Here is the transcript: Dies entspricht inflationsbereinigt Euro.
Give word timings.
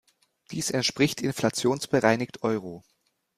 Dies 0.49 0.71
entspricht 0.71 1.21
inflationsbereinigt 1.21 2.41
Euro. 2.41 2.83